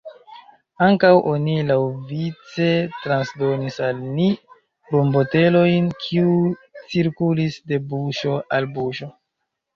[0.83, 2.69] Ankaŭ, oni laŭvice
[3.03, 4.31] transdonis al ni
[4.95, 6.51] rumbotelojn, kiuj
[6.95, 9.13] cirkulis de buŝo al buŝo.